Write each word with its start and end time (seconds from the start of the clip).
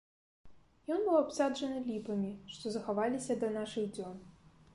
Ён 0.95 1.03
быў 1.07 1.17
абсаджаны 1.23 1.77
ліпамі, 1.91 2.33
што 2.55 2.65
захаваліся 2.77 3.37
да 3.45 3.53
нашых 3.61 3.85
дзён. 3.97 4.19